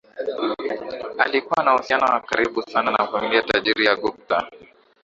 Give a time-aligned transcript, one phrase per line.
[1.17, 4.49] alikuwa na uhusiano wa karibu sana na familia tajiri ya gupta